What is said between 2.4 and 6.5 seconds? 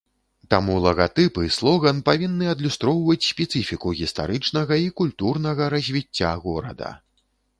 адлюстроўваць спецыфіку гістарычнага і культурнага развіцця